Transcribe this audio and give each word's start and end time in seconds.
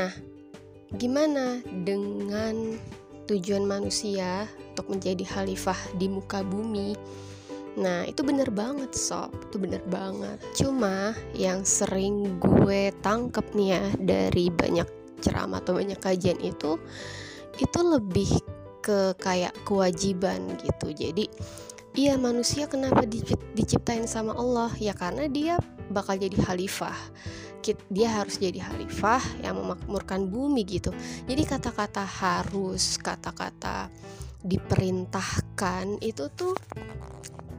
Nah, 0.00 0.16
gimana 0.96 1.60
dengan 1.84 2.72
tujuan 3.28 3.68
manusia 3.68 4.48
untuk 4.72 4.96
menjadi 4.96 5.28
khalifah 5.28 5.76
di 6.00 6.08
muka 6.08 6.40
bumi? 6.40 6.96
Nah, 7.76 8.08
itu 8.08 8.24
bener 8.24 8.48
banget 8.48 8.96
sob, 8.96 9.28
itu 9.44 9.60
bener 9.60 9.84
banget. 9.92 10.40
Cuma 10.56 11.12
yang 11.36 11.68
sering 11.68 12.40
gue 12.40 12.96
tangkep 13.04 13.44
nih 13.52 13.76
ya 13.76 13.84
dari 14.00 14.48
banyak 14.48 14.88
ceramah 15.20 15.60
atau 15.60 15.76
banyak 15.76 16.00
kajian 16.00 16.40
itu, 16.40 16.80
itu 17.60 17.80
lebih 17.84 18.40
ke 18.80 19.12
kayak 19.20 19.52
kewajiban 19.68 20.56
gitu. 20.64 20.96
Jadi, 20.96 21.28
iya 21.92 22.16
manusia 22.16 22.64
kenapa 22.64 23.04
diciptain 23.52 24.08
sama 24.08 24.32
Allah? 24.32 24.72
Ya 24.80 24.96
karena 24.96 25.28
dia 25.28 25.60
bakal 25.92 26.16
jadi 26.16 26.40
khalifah 26.40 26.96
dia 27.92 28.08
harus 28.10 28.40
jadi 28.40 28.60
khalifah 28.60 29.22
yang 29.44 29.60
memakmurkan 29.60 30.26
bumi 30.28 30.64
gitu. 30.64 30.90
Jadi 31.28 31.42
kata-kata 31.44 32.04
harus 32.04 32.96
kata-kata 32.98 33.92
diperintahkan 34.40 36.00
itu 36.00 36.32
tuh 36.32 36.56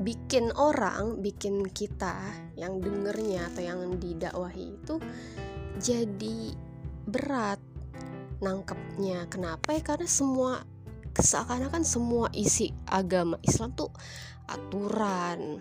bikin 0.00 0.48
orang 0.56 1.20
bikin 1.20 1.68
kita 1.68 2.16
yang 2.56 2.80
dengernya 2.80 3.52
atau 3.52 3.60
yang 3.60 3.80
didakwahi 4.00 4.80
itu 4.80 4.96
jadi 5.76 6.56
berat 7.04 7.60
nangkepnya. 8.40 9.28
Kenapa 9.28 9.76
ya? 9.76 9.84
Karena 9.84 10.08
semua 10.08 10.64
seakan-akan 11.16 11.82
semua 11.82 12.30
isi 12.30 12.70
agama 12.86 13.38
Islam 13.42 13.74
tuh 13.74 13.90
aturan 14.50 15.58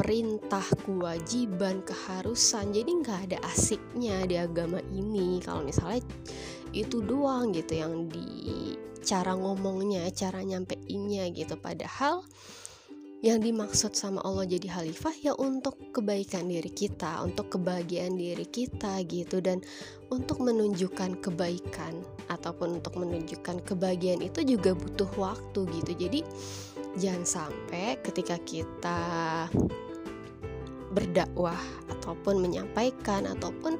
perintah, 0.00 0.64
kewajiban, 0.88 1.84
keharusan. 1.84 2.72
Jadi 2.72 2.90
nggak 3.04 3.20
ada 3.30 3.38
asiknya 3.52 4.24
di 4.24 4.40
agama 4.40 4.80
ini. 4.88 5.44
Kalau 5.44 5.60
misalnya 5.60 6.00
itu 6.72 7.04
doang 7.04 7.52
gitu 7.52 7.76
yang 7.76 8.08
di 8.08 8.72
cara 9.04 9.36
ngomongnya, 9.36 10.08
cara 10.12 10.40
nyampeinnya 10.40 11.28
gitu. 11.36 11.60
Padahal 11.60 12.24
yang 13.20 13.44
dimaksud 13.44 13.92
sama 13.92 14.24
Allah 14.24 14.48
jadi 14.48 14.64
khalifah 14.64 15.12
ya 15.20 15.32
untuk 15.36 15.76
kebaikan 15.92 16.48
diri 16.48 16.72
kita, 16.72 17.20
untuk 17.20 17.52
kebahagiaan 17.52 18.16
diri 18.16 18.48
kita 18.48 19.04
gitu 19.04 19.44
dan 19.44 19.60
untuk 20.08 20.40
menunjukkan 20.40 21.20
kebaikan 21.20 22.00
ataupun 22.32 22.80
untuk 22.80 22.96
menunjukkan 22.96 23.60
kebahagiaan 23.68 24.24
itu 24.24 24.40
juga 24.56 24.72
butuh 24.72 25.10
waktu 25.20 25.60
gitu. 25.68 25.92
Jadi 26.08 26.20
jangan 26.96 27.24
sampai 27.28 28.00
ketika 28.00 28.40
kita 28.40 28.98
berdakwah 30.90 31.60
ataupun 31.92 32.42
menyampaikan 32.42 33.28
ataupun 33.28 33.78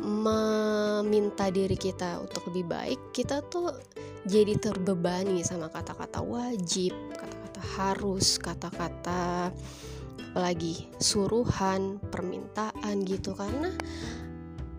meminta 0.00 1.52
diri 1.52 1.76
kita 1.76 2.22
untuk 2.22 2.48
lebih 2.48 2.64
baik 2.72 3.00
kita 3.12 3.44
tuh 3.52 3.76
jadi 4.24 4.56
terbebani 4.56 5.44
sama 5.44 5.68
kata-kata 5.68 6.24
wajib 6.24 6.96
kata-kata 7.12 7.39
harus 7.60 8.40
kata-kata 8.40 9.52
apalagi 10.30 10.88
suruhan 11.02 11.98
permintaan 12.10 13.02
gitu. 13.04 13.34
Karena 13.34 13.70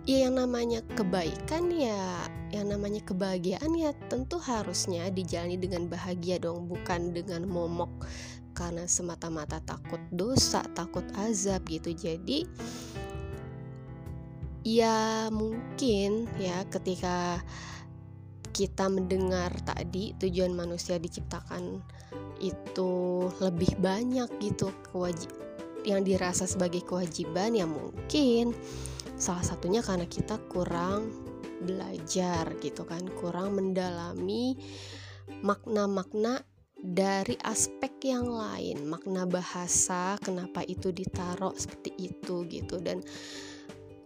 ya 0.07 0.27
yang 0.27 0.41
namanya 0.41 0.81
kebaikan 0.97 1.69
ya 1.69 2.25
yang 2.49 2.67
namanya 2.73 2.99
kebahagiaan 3.05 3.71
ya 3.77 3.93
tentu 4.09 4.41
harusnya 4.41 5.07
dijalani 5.13 5.55
dengan 5.55 5.87
bahagia 5.87 6.41
dong 6.41 6.67
bukan 6.67 7.15
dengan 7.15 7.47
momok 7.47 8.09
karena 8.51 8.83
semata-mata 8.89 9.63
takut 9.63 10.01
dosa 10.11 10.65
takut 10.75 11.05
azab 11.15 11.63
gitu. 11.69 11.95
Jadi 11.95 12.43
ya 14.61 15.27
mungkin 15.33 16.29
ya 16.37 16.65
ketika 16.69 17.41
kita 18.51 18.91
mendengar 18.91 19.49
tadi 19.63 20.13
tujuan 20.19 20.51
manusia 20.51 20.99
diciptakan 20.99 21.81
itu 22.41 23.29
lebih 23.37 23.77
banyak 23.77 24.27
gitu 24.41 24.73
kewajib 24.89 25.29
yang 25.85 26.01
dirasa 26.01 26.49
sebagai 26.49 26.81
kewajiban 26.81 27.53
ya 27.53 27.69
mungkin. 27.69 28.53
Salah 29.17 29.45
satunya 29.45 29.85
karena 29.85 30.09
kita 30.09 30.41
kurang 30.49 31.13
belajar 31.61 32.57
gitu 32.57 32.89
kan 32.89 33.05
kurang 33.21 33.53
mendalami 33.53 34.57
makna-makna 35.45 36.41
dari 36.81 37.37
aspek 37.45 38.09
yang 38.09 38.25
lain 38.25 38.89
makna 38.89 39.29
bahasa 39.29 40.17
kenapa 40.17 40.65
itu 40.65 40.89
ditaruh 40.89 41.53
seperti 41.53 41.93
itu 42.09 42.49
gitu. 42.49 42.81
Dan 42.81 43.05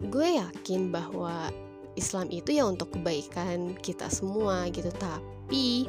gue 0.04 0.28
yakin 0.36 0.92
bahwa 0.92 1.48
Islam 1.96 2.28
itu 2.28 2.52
ya 2.60 2.68
untuk 2.68 2.92
kebaikan 2.92 3.80
kita 3.80 4.12
semua 4.12 4.68
gitu 4.68 4.92
tapi 5.00 5.88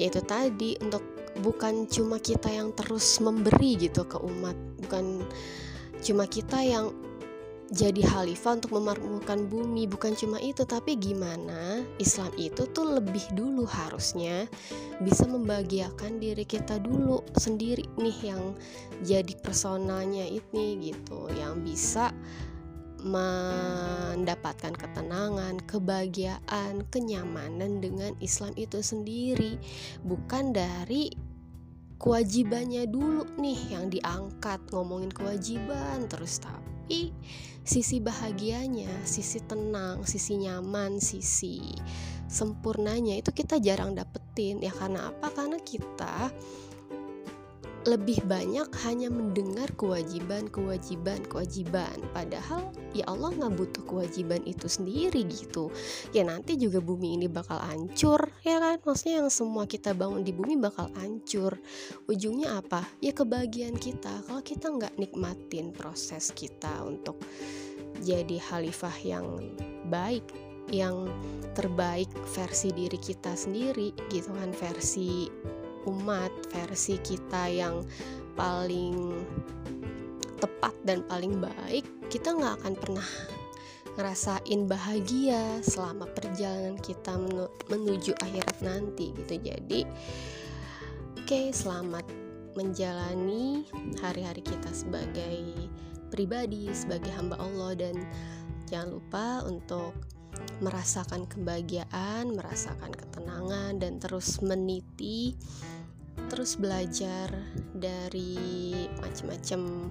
yaitu 0.00 0.24
tadi 0.24 0.80
untuk 0.80 1.13
bukan 1.42 1.90
cuma 1.90 2.22
kita 2.22 2.52
yang 2.52 2.70
terus 2.76 3.18
memberi 3.18 3.74
gitu 3.78 4.06
ke 4.06 4.20
umat 4.20 4.54
bukan 4.84 5.24
cuma 6.04 6.28
kita 6.28 6.60
yang 6.62 6.92
jadi 7.72 8.04
khalifah 8.04 8.60
untuk 8.60 8.76
memakmurkan 8.76 9.48
bumi 9.48 9.88
bukan 9.88 10.12
cuma 10.12 10.36
itu 10.38 10.68
tapi 10.68 11.00
gimana 11.00 11.80
Islam 11.96 12.28
itu 12.36 12.68
tuh 12.70 13.00
lebih 13.00 13.24
dulu 13.32 13.64
harusnya 13.64 14.44
bisa 15.00 15.24
membahagiakan 15.24 16.20
diri 16.20 16.44
kita 16.44 16.76
dulu 16.78 17.24
sendiri 17.40 17.88
nih 17.96 18.18
yang 18.36 18.54
jadi 19.02 19.32
personalnya 19.40 20.28
ini 20.28 20.92
gitu 20.92 21.32
yang 21.34 21.64
bisa 21.64 22.12
mendapatkan 23.04 24.72
ketenangan, 24.72 25.60
kebahagiaan, 25.68 26.88
kenyamanan 26.88 27.84
dengan 27.84 28.16
Islam 28.24 28.56
itu 28.56 28.80
sendiri, 28.80 29.60
bukan 30.02 30.56
dari 30.56 31.12
kewajibannya 32.00 32.88
dulu 32.90 33.24
nih 33.38 33.60
yang 33.76 33.88
diangkat 33.88 34.60
ngomongin 34.74 35.08
kewajiban 35.08 36.04
terus 36.10 36.42
tapi 36.42 37.14
sisi 37.64 37.96
bahagianya, 38.02 38.92
sisi 39.08 39.40
tenang, 39.40 40.04
sisi 40.04 40.36
nyaman, 40.36 41.00
sisi 41.00 41.72
sempurnanya 42.28 43.20
itu 43.20 43.30
kita 43.30 43.56
jarang 43.62 43.96
dapetin 43.96 44.60
ya 44.60 44.72
karena 44.74 45.08
apa? 45.12 45.32
Karena 45.32 45.56
kita 45.62 46.28
lebih 47.84 48.24
banyak 48.24 48.64
hanya 48.88 49.12
mendengar 49.12 49.68
kewajiban, 49.76 50.48
kewajiban, 50.48 51.20
kewajiban. 51.28 51.92
Padahal 52.16 52.72
ya 52.96 53.04
Allah 53.04 53.32
nggak 53.36 53.54
butuh 53.60 53.84
kewajiban 53.84 54.40
itu 54.48 54.64
sendiri 54.64 55.28
gitu. 55.28 55.68
Ya 56.16 56.24
nanti 56.24 56.56
juga 56.56 56.80
bumi 56.80 57.20
ini 57.20 57.28
bakal 57.28 57.60
hancur, 57.60 58.32
ya 58.40 58.56
kan? 58.56 58.80
Maksudnya 58.80 59.24
yang 59.24 59.30
semua 59.30 59.68
kita 59.68 59.92
bangun 59.92 60.24
di 60.24 60.32
bumi 60.32 60.56
bakal 60.56 60.88
hancur. 60.96 61.60
Ujungnya 62.08 62.56
apa? 62.56 62.88
Ya 63.04 63.12
kebahagiaan 63.12 63.76
kita. 63.76 64.24
Kalau 64.24 64.40
kita 64.40 64.72
nggak 64.72 64.96
nikmatin 64.96 65.76
proses 65.76 66.32
kita 66.32 66.72
untuk 66.88 67.20
jadi 68.00 68.40
khalifah 68.40 68.96
yang 69.04 69.26
baik, 69.92 70.24
yang 70.72 71.04
terbaik 71.52 72.08
versi 72.32 72.72
diri 72.72 72.96
kita 72.96 73.36
sendiri 73.36 73.92
gitu 74.08 74.32
kan 74.32 74.50
versi 74.56 75.28
umat 75.88 76.30
versi 76.52 77.00
kita 77.00 77.48
yang 77.48 77.84
paling 78.34 79.24
tepat 80.42 80.74
dan 80.84 81.00
paling 81.06 81.40
baik 81.40 81.86
kita 82.12 82.34
nggak 82.34 82.60
akan 82.60 82.74
pernah 82.76 83.10
ngerasain 83.94 84.66
bahagia 84.66 85.62
selama 85.62 86.10
perjalanan 86.10 86.74
kita 86.82 87.14
menuju 87.70 88.12
akhirat 88.18 88.58
nanti 88.60 89.14
gitu. 89.14 89.38
Jadi 89.38 89.86
oke 91.14 91.24
okay, 91.24 91.54
selamat 91.54 92.02
menjalani 92.58 93.66
hari-hari 94.02 94.42
kita 94.42 94.70
sebagai 94.74 95.70
pribadi 96.10 96.70
sebagai 96.70 97.10
hamba 97.14 97.38
Allah 97.38 97.74
dan 97.74 97.94
jangan 98.70 98.98
lupa 98.98 99.26
untuk 99.46 99.94
merasakan 100.62 101.26
kebahagiaan, 101.30 102.34
merasakan 102.34 102.90
ketenangan 102.94 103.78
dan 103.78 104.02
terus 104.02 104.42
meniti 104.42 105.34
terus 106.30 106.56
belajar 106.56 107.30
dari 107.74 108.72
macam-macam 108.98 109.90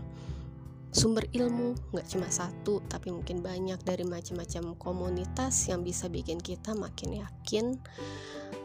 sumber 0.94 1.25
ilmu 1.34 1.74
nggak 1.90 2.06
cuma 2.06 2.30
satu 2.30 2.80
tapi 2.86 3.10
mungkin 3.10 3.42
banyak 3.42 3.81
dari 3.81 4.06
macam-macam 4.06 4.78
komunitas 4.78 5.68
yang 5.68 5.81
bisa 5.81 6.06
bikin 6.06 6.38
kita 6.38 6.78
makin 6.78 7.25
yakin 7.25 7.81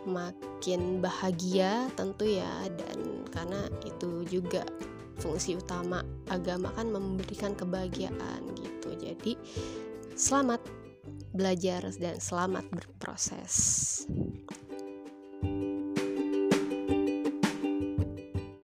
makin 0.09 1.05
bahagia 1.05 1.93
tentu 1.95 2.25
ya. 2.29 2.69
Dan 2.73 3.29
karena 3.29 3.69
itu 3.85 4.25
juga 4.29 4.65
fungsi 5.21 5.59
utama 5.59 6.05
agama 6.33 6.73
kan 6.73 6.89
memberikan 6.89 7.53
kebahagiaan 7.53 8.43
gitu. 8.57 8.89
Jadi 8.97 9.33
selamat 10.17 10.65
belajar 11.35 11.93
dan 12.01 12.19
selamat 12.19 12.65
berproses 12.73 13.55